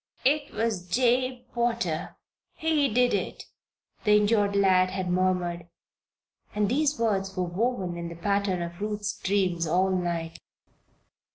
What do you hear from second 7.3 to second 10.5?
were woven in the pattern of Ruth's dreams all night.